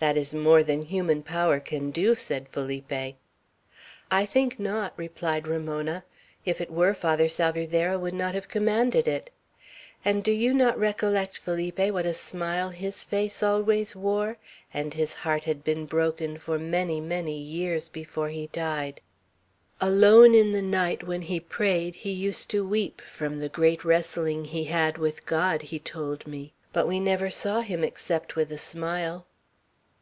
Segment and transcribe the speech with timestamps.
[0.00, 2.92] "That is more than human power can do!" said Felipe.
[4.12, 6.04] "I think not," replied Ramona.
[6.44, 9.30] "If it were, Father Salvierderra would not have commanded it.
[10.04, 14.36] And do you not recollect, Felipe, what a smile his face always wore?
[14.72, 19.00] and his heart had been broken for many, many years before he died.
[19.80, 24.44] Alone, in the night, when he prayed, he used to weep, from the great wrestling
[24.44, 28.58] he had with God, he told me; but we never saw him except with a
[28.58, 29.24] smile.